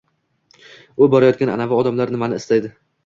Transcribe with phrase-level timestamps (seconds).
[1.05, 2.73] U borayotgan anavi odamlar nimani istaydi?